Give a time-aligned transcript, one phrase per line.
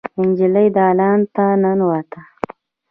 [0.23, 2.19] نجلۍ دالان ته ننوته.